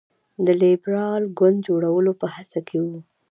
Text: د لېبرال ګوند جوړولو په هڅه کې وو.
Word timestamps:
د 0.45 0.47
لېبرال 0.61 1.23
ګوند 1.37 1.57
جوړولو 1.67 2.11
په 2.21 2.27
هڅه 2.35 2.59
کې 2.67 2.77
وو. 2.85 2.99